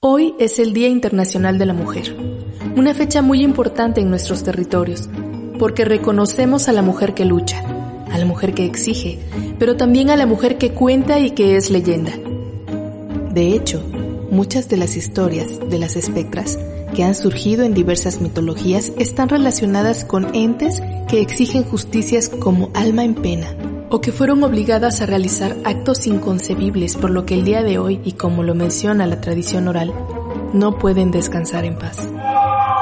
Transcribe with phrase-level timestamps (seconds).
[0.00, 2.14] Hoy es el Día Internacional de la Mujer,
[2.76, 5.08] una fecha muy importante en nuestros territorios,
[5.58, 7.64] porque reconocemos a la mujer que lucha,
[8.10, 9.18] a la mujer que exige,
[9.58, 12.12] pero también a la mujer que cuenta y que es leyenda.
[13.32, 13.82] De hecho,
[14.30, 16.58] muchas de las historias de las espectras
[16.94, 23.02] que han surgido en diversas mitologías están relacionadas con entes que exigen justicias como alma
[23.02, 23.48] en pena,
[23.90, 28.00] o que fueron obligadas a realizar actos inconcebibles por lo que el día de hoy,
[28.04, 29.92] y como lo menciona la tradición oral,
[30.52, 32.08] no pueden descansar en paz.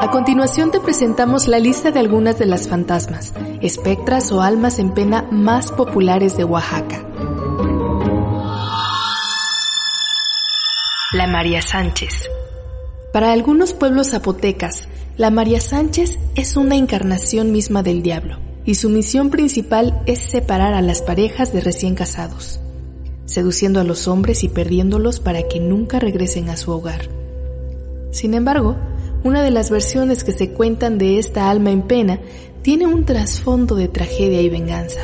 [0.00, 4.92] A continuación te presentamos la lista de algunas de las fantasmas, espectras o almas en
[4.92, 7.04] pena más populares de Oaxaca.
[11.12, 12.28] La María Sánchez.
[13.12, 18.88] Para algunos pueblos zapotecas, la María Sánchez es una encarnación misma del diablo y su
[18.88, 22.60] misión principal es separar a las parejas de recién casados,
[23.26, 27.08] seduciendo a los hombres y perdiéndolos para que nunca regresen a su hogar.
[28.10, 28.76] Sin embargo,
[29.22, 32.20] una de las versiones que se cuentan de esta alma en pena
[32.62, 35.00] tiene un trasfondo de tragedia y venganza.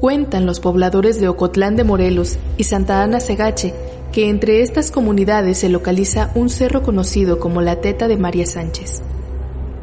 [0.00, 3.74] Cuentan los pobladores de Ocotlán de Morelos y Santa Ana Segache
[4.12, 9.02] que entre estas comunidades se localiza un cerro conocido como la Teta de María Sánchez.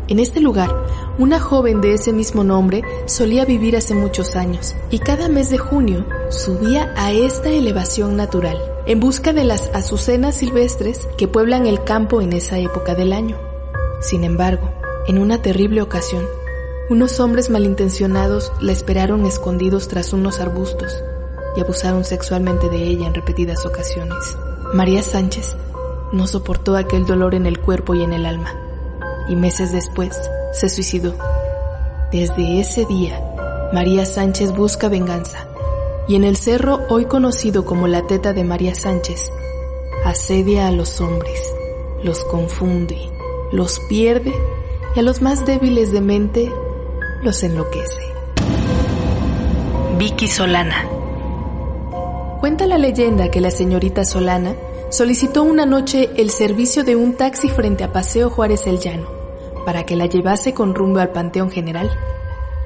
[0.09, 0.69] En este lugar,
[1.19, 5.57] una joven de ese mismo nombre solía vivir hace muchos años y cada mes de
[5.57, 11.83] junio subía a esta elevación natural en busca de las azucenas silvestres que pueblan el
[11.83, 13.37] campo en esa época del año.
[13.99, 14.71] Sin embargo,
[15.07, 16.23] en una terrible ocasión,
[16.89, 21.03] unos hombres malintencionados la esperaron escondidos tras unos arbustos
[21.55, 24.37] y abusaron sexualmente de ella en repetidas ocasiones.
[24.73, 25.55] María Sánchez
[26.11, 28.66] no soportó aquel dolor en el cuerpo y en el alma
[29.29, 30.17] y meses después
[30.53, 31.15] se suicidó.
[32.11, 33.21] Desde ese día,
[33.73, 35.45] María Sánchez busca venganza
[36.07, 39.29] y en el cerro hoy conocido como la teta de María Sánchez,
[40.05, 41.53] asedia a los hombres,
[42.01, 42.97] los confunde,
[43.51, 44.33] los pierde
[44.95, 46.51] y a los más débiles de mente
[47.21, 48.01] los enloquece.
[49.97, 50.87] Vicky Solana
[52.39, 54.55] Cuenta la leyenda que la señorita Solana
[54.89, 59.16] solicitó una noche el servicio de un taxi frente a Paseo Juárez el Llano
[59.67, 61.91] para que la llevase con rumbo al Panteón General.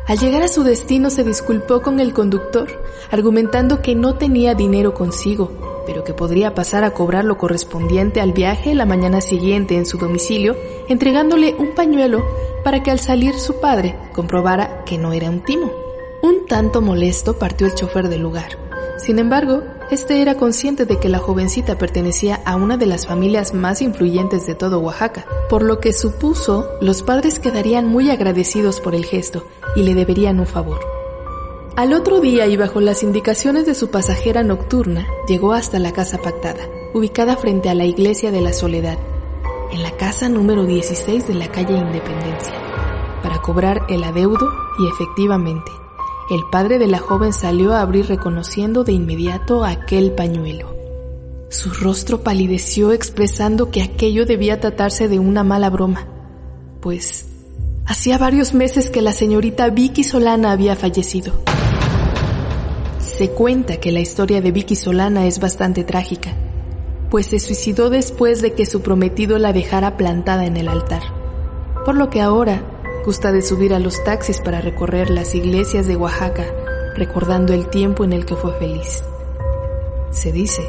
[0.06, 2.68] Al llegar a su destino se disculpó con el conductor,
[3.10, 8.34] argumentando que no tenía dinero consigo, pero que podría pasar a cobrar lo correspondiente al
[8.34, 10.56] viaje la mañana siguiente en su domicilio,
[10.90, 12.24] entregándole un pañuelo
[12.64, 15.72] para que al salir su padre comprobara que no era un timo.
[16.22, 18.60] Un tanto molesto partió el chofer del lugar.
[18.98, 23.54] Sin embargo, este era consciente de que la jovencita pertenecía a una de las familias
[23.54, 28.96] más influyentes de todo Oaxaca, por lo que supuso los padres quedarían muy agradecidos por
[28.96, 30.80] el gesto y le deberían un favor.
[31.76, 36.20] Al otro día y bajo las indicaciones de su pasajera nocturna, llegó hasta la casa
[36.20, 36.62] pactada,
[36.94, 38.98] ubicada frente a la iglesia de la Soledad,
[39.74, 42.54] en la casa número 16 de la calle Independencia,
[43.22, 45.81] para cobrar el adeudo y efectivamente
[46.30, 50.76] el padre de la joven salió a abrir reconociendo de inmediato aquel pañuelo.
[51.50, 56.08] Su rostro palideció expresando que aquello debía tratarse de una mala broma,
[56.80, 57.26] pues
[57.86, 61.34] hacía varios meses que la señorita Vicky Solana había fallecido.
[63.00, 66.34] Se cuenta que la historia de Vicky Solana es bastante trágica,
[67.10, 71.02] pues se suicidó después de que su prometido la dejara plantada en el altar,
[71.84, 72.64] por lo que ahora
[73.04, 76.46] Gusta de subir a los taxis para recorrer las iglesias de Oaxaca,
[76.96, 79.04] recordando el tiempo en el que fue feliz.
[80.12, 80.64] Se dice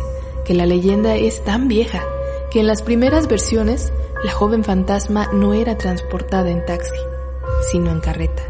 [0.47, 2.03] que la leyenda es tan vieja
[2.51, 3.93] que en las primeras versiones
[4.25, 6.97] la joven fantasma no era transportada en taxi,
[7.71, 8.43] sino en carreta.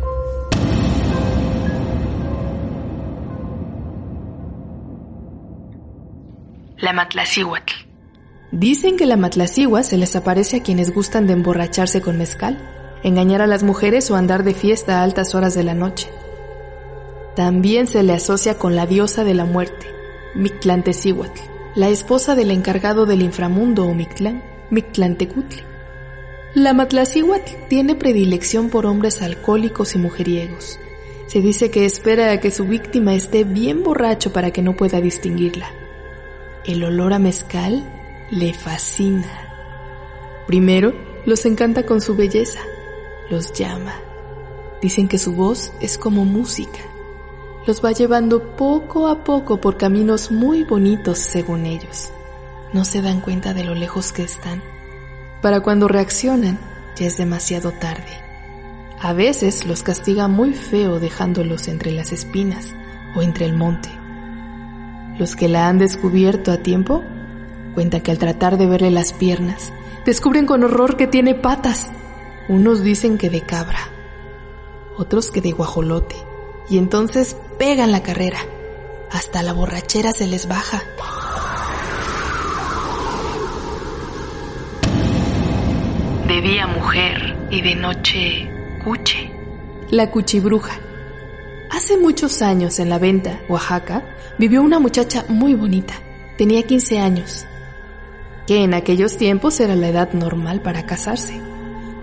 [6.77, 7.73] La Matlacíhuatl.
[8.53, 13.43] Dicen que la Matlacíhuatl se les aparece a quienes gustan de emborracharse con mezcal engañar
[13.43, 16.09] a las mujeres o andar de fiesta a altas horas de la noche.
[17.35, 19.87] También se le asocia con la diosa de la muerte,
[20.35, 21.41] Mictlantecihuatl,
[21.75, 25.63] la esposa del encargado del inframundo o Mictlán, Mictlantecutli.
[26.55, 30.79] La Matlacíhuatl tiene predilección por hombres alcohólicos y mujeriegos.
[31.27, 35.01] Se dice que espera a que su víctima esté bien borracho para que no pueda
[35.01, 35.71] distinguirla.
[36.67, 37.83] El olor a mezcal
[38.31, 39.49] le fascina.
[40.47, 40.93] Primero,
[41.25, 42.61] los encanta con su belleza,
[43.33, 43.95] los llama.
[44.83, 46.79] Dicen que su voz es como música.
[47.67, 52.13] Los va llevando poco a poco por caminos muy bonitos según ellos.
[52.75, 54.63] No se dan cuenta de lo lejos que están.
[55.41, 56.59] Para cuando reaccionan,
[56.95, 58.21] ya es demasiado tarde.
[59.01, 62.75] A veces los castiga muy feo dejándolos entre las espinas
[63.17, 63.89] o entre el monte.
[65.19, 67.03] Los que la han descubierto a tiempo
[67.75, 69.73] cuenta que al tratar de verle las piernas
[70.05, 71.91] descubren con horror que tiene patas.
[72.49, 73.89] Unos dicen que de cabra,
[74.97, 76.17] otros que de guajolote,
[76.69, 78.39] y entonces pegan la carrera.
[79.11, 80.83] Hasta la borrachera se les baja.
[86.27, 88.51] De día mujer y de noche
[88.83, 89.31] cuche.
[89.91, 90.81] La cuchibruja.
[91.71, 94.03] Hace muchos años en la venta, Oaxaca,
[94.39, 95.95] vivió una muchacha muy bonita.
[96.37, 97.47] Tenía 15 años,
[98.47, 101.52] que en aquellos tiempos era la edad normal para casarse.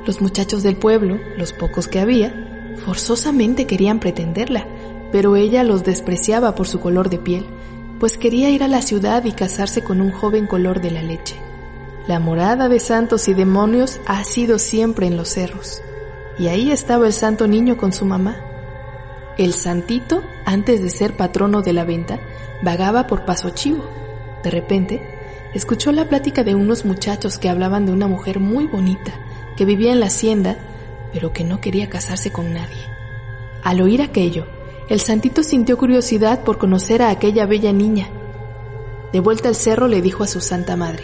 [0.06, 4.66] Los muchachos del pueblo, los pocos que había, forzosamente querían pretenderla,
[5.12, 7.46] pero ella los despreciaba por su color de piel,
[8.00, 11.36] pues quería ir a la ciudad y casarse con un joven color de la leche.
[12.08, 15.82] La morada de santos y demonios ha sido siempre en los cerros,
[16.40, 18.38] y ahí estaba el santo niño con su mamá.
[19.38, 22.20] El santito, antes de ser patrono de la venta,
[22.62, 23.84] vagaba por Paso Chivo.
[24.44, 25.02] De repente,
[25.54, 29.14] escuchó la plática de unos muchachos que hablaban de una mujer muy bonita,
[29.60, 30.56] que vivía en la hacienda,
[31.12, 32.82] pero que no quería casarse con nadie.
[33.62, 34.48] Al oír aquello,
[34.88, 38.08] el santito sintió curiosidad por conocer a aquella bella niña.
[39.12, 41.04] De vuelta al cerro le dijo a su santa madre,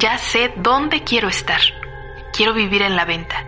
[0.00, 1.60] Ya sé dónde quiero estar.
[2.32, 3.44] Quiero vivir en la venta.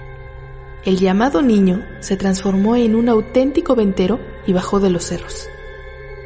[0.85, 5.49] El llamado niño se transformó en un auténtico ventero y bajó de los cerros.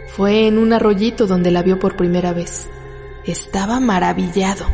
[0.08, 2.69] Fue en un arroyito donde la vio por primera vez.
[3.25, 4.67] Estaba maravillado,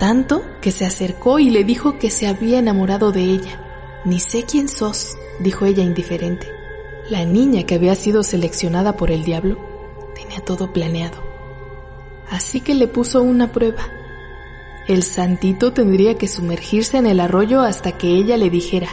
[0.00, 3.60] tanto que se acercó y le dijo que se había enamorado de ella.
[4.06, 6.48] Ni sé quién sos, dijo ella indiferente.
[7.10, 9.58] La niña que había sido seleccionada por el diablo
[10.14, 11.22] tenía todo planeado.
[12.30, 13.82] Así que le puso una prueba.
[14.88, 18.88] El santito tendría que sumergirse en el arroyo hasta que ella le dijera,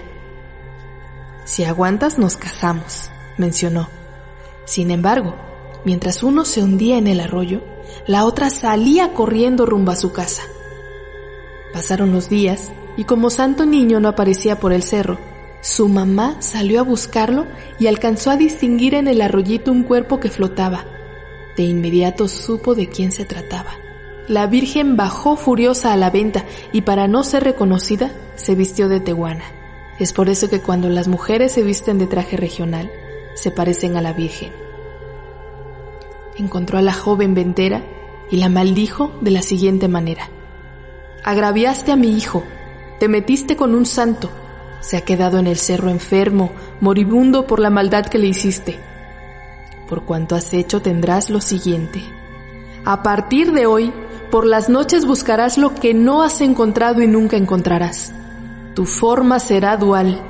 [1.45, 3.88] Si aguantas nos casamos, mencionó.
[4.65, 5.38] Sin embargo,
[5.86, 7.62] mientras uno se hundía en el arroyo,
[8.07, 10.44] la otra salía corriendo rumbo a su casa.
[11.74, 15.19] Pasaron los días y como santo niño no aparecía por el cerro,
[15.62, 17.46] su mamá salió a buscarlo
[17.80, 20.86] y alcanzó a distinguir en el arroyito un cuerpo que flotaba.
[21.56, 23.72] De inmediato supo de quién se trataba.
[24.28, 29.00] La Virgen bajó furiosa a la venta y para no ser reconocida se vistió de
[29.00, 29.46] tehuana.
[30.00, 32.92] Es por eso que cuando las mujeres se visten de traje regional,
[33.34, 34.52] se parecen a la Virgen.
[36.38, 37.84] Encontró a la joven ventera
[38.30, 40.30] y la maldijo de la siguiente manera.
[41.28, 42.46] Agraviaste a mi hijo,
[43.02, 44.30] te metiste con un santo,
[44.80, 48.80] se ha quedado en el cerro enfermo, moribundo por la maldad que le hiciste.
[49.90, 52.02] Por cuanto has hecho tendrás lo siguiente.
[52.86, 53.92] A partir de hoy,
[54.32, 58.14] por las noches buscarás lo que no has encontrado y nunca encontrarás.
[58.74, 60.22] Tu forma será dual,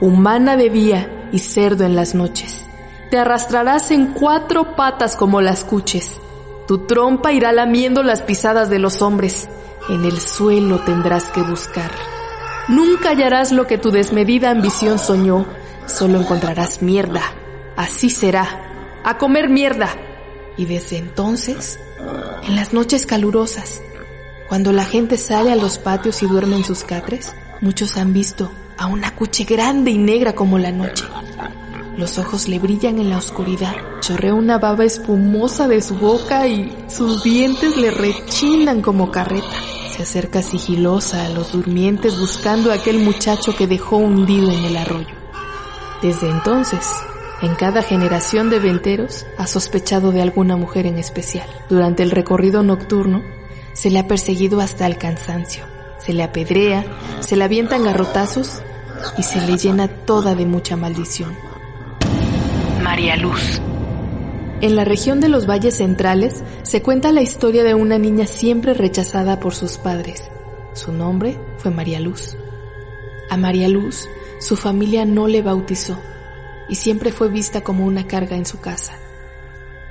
[0.00, 2.64] humana de día y cerdo en las noches.
[3.10, 6.18] Te arrastrarás en cuatro patas como las cuches.
[6.66, 9.50] Tu trompa irá lamiendo las pisadas de los hombres.
[9.88, 11.90] En el suelo tendrás que buscar.
[12.68, 15.46] Nunca hallarás lo que tu desmedida ambición soñó,
[15.86, 17.22] solo encontrarás mierda.
[17.76, 19.00] Así será.
[19.04, 19.88] A comer mierda.
[20.56, 21.78] Y desde entonces,
[22.42, 23.80] en las noches calurosas,
[24.48, 28.50] cuando la gente sale a los patios y duerme en sus catres, muchos han visto
[28.78, 31.04] a una cuche grande y negra como la noche.
[31.96, 36.76] Los ojos le brillan en la oscuridad, chorrea una baba espumosa de su boca y
[36.88, 39.75] sus dientes le rechinan como carreta.
[39.90, 44.76] Se acerca sigilosa a los durmientes buscando a aquel muchacho que dejó hundido en el
[44.76, 45.14] arroyo.
[46.02, 46.86] Desde entonces,
[47.42, 51.46] en cada generación de venteros ha sospechado de alguna mujer en especial.
[51.68, 53.22] Durante el recorrido nocturno,
[53.72, 55.64] se le ha perseguido hasta el cansancio.
[55.98, 56.84] Se le apedrea,
[57.20, 58.62] se le avientan garrotazos
[59.18, 61.36] y se le llena toda de mucha maldición.
[62.82, 63.60] María Luz.
[64.62, 68.72] En la región de los valles centrales se cuenta la historia de una niña siempre
[68.72, 70.30] rechazada por sus padres.
[70.72, 72.36] Su nombre fue María Luz.
[73.28, 74.08] A María Luz
[74.38, 75.98] su familia no le bautizó
[76.68, 78.94] y siempre fue vista como una carga en su casa.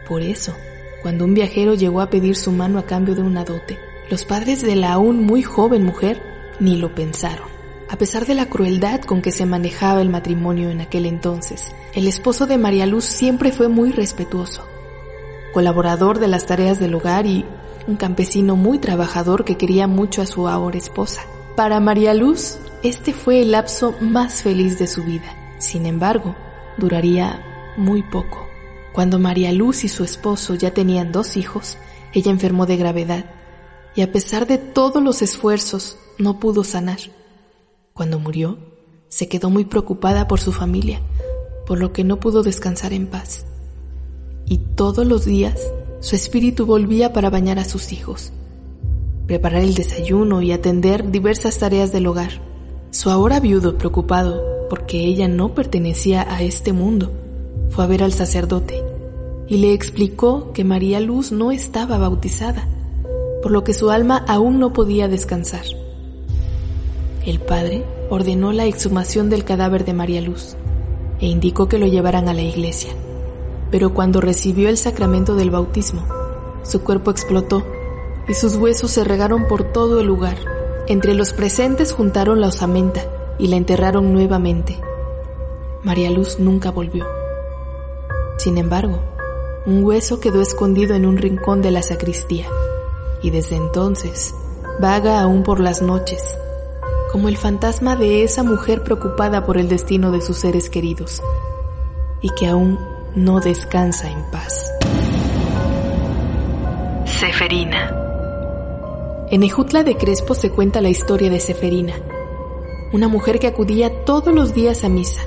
[0.07, 0.55] Por eso,
[1.03, 3.77] cuando un viajero llegó a pedir su mano a cambio de una dote,
[4.09, 6.21] los padres de la aún muy joven mujer
[6.59, 7.54] ni lo pensaron.
[7.87, 12.07] A pesar de la crueldad con que se manejaba el matrimonio en aquel entonces, el
[12.07, 14.65] esposo de María Luz siempre fue muy respetuoso,
[15.53, 17.45] colaborador de las tareas del hogar y
[17.87, 21.21] un campesino muy trabajador que quería mucho a su ahora esposa.
[21.55, 25.55] Para María Luz, este fue el lapso más feliz de su vida.
[25.59, 26.35] Sin embargo,
[26.77, 28.47] duraría muy poco.
[28.93, 31.77] Cuando María Luz y su esposo ya tenían dos hijos,
[32.13, 33.25] ella enfermó de gravedad
[33.93, 36.99] y a pesar de todos los esfuerzos no pudo sanar.
[37.95, 38.57] Cuando murió,
[39.07, 40.99] se quedó muy preocupada por su familia
[41.65, 43.45] por lo que no pudo descansar en paz.
[44.45, 45.59] Y todos los días
[46.01, 48.33] su espíritu volvía para bañar a sus hijos.
[49.27, 52.41] preparar el desayuno y atender diversas tareas del hogar.
[52.91, 57.13] Su ahora viudo, preocupado porque ella no pertenecía a este mundo,
[57.69, 58.83] fue a ver al sacerdote
[59.47, 62.67] y le explicó que María Luz no estaba bautizada,
[63.41, 65.84] por lo que su alma aún no podía descansar.
[67.25, 70.55] El padre ordenó la exhumación del cadáver de María Luz
[71.19, 72.91] e indicó que lo llevaran a la iglesia.
[73.71, 76.05] Pero cuando recibió el sacramento del bautismo,
[76.63, 77.63] su cuerpo explotó
[78.27, 80.37] y sus huesos se regaron por todo el lugar.
[80.87, 83.01] Entre los presentes juntaron la osamenta
[83.39, 84.79] y la enterraron nuevamente.
[85.83, 87.05] María Luz nunca volvió.
[88.37, 88.99] Sin embargo,
[89.65, 92.47] un hueso quedó escondido en un rincón de la sacristía
[93.23, 94.35] y desde entonces
[94.79, 96.37] vaga aún por las noches,
[97.15, 101.21] como el fantasma de esa mujer preocupada por el destino de sus seres queridos
[102.19, 102.77] y que aún
[103.15, 104.69] no descansa en paz.
[107.05, 107.89] Seferina.
[109.31, 111.93] En Ejutla de Crespo se cuenta la historia de Seferina,
[112.91, 115.21] una mujer que acudía todos los días a misa,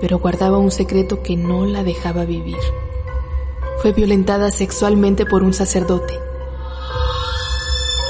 [0.00, 2.56] pero guardaba un secreto que no la dejaba vivir.
[3.82, 6.23] Fue violentada sexualmente por un sacerdote.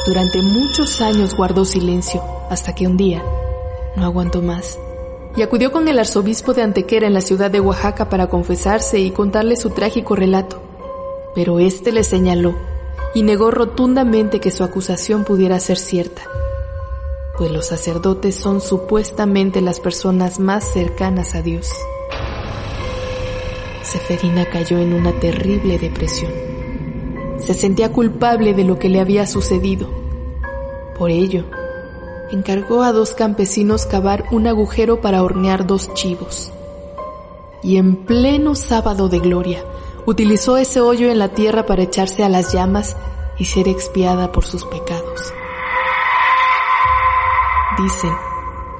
[0.07, 3.23] Durante muchos años guardó silencio hasta que un día
[3.97, 4.79] no aguantó más
[5.35, 9.11] y acudió con el arzobispo de Antequera en la ciudad de Oaxaca para confesarse y
[9.11, 10.63] contarle su trágico relato.
[11.35, 12.55] Pero éste le señaló
[13.15, 16.23] y negó rotundamente que su acusación pudiera ser cierta,
[17.39, 21.71] pues los sacerdotes son supuestamente las personas más cercanas a Dios.
[23.83, 26.54] Seferina cayó en una terrible depresión.
[27.45, 29.89] Se sentía culpable de lo que le había sucedido.
[30.99, 31.45] Por ello,
[32.31, 36.53] encargó a dos campesinos cavar un agujero para hornear dos chivos.
[37.63, 39.63] Y en pleno sábado de gloria,
[40.07, 42.97] utilizó ese hoyo en la tierra para echarse a las llamas
[43.39, 45.33] y ser expiada por sus pecados.
[47.79, 48.13] Dicen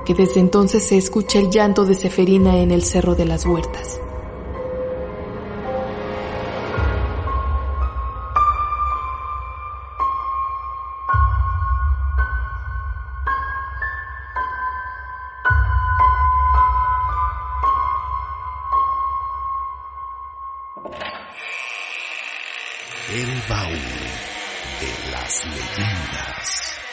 [0.07, 4.01] que desde entonces se escucha el llanto de Seferina en el Cerro de las Huertas.
[23.15, 23.77] El baúl
[24.81, 26.84] de las leyendas.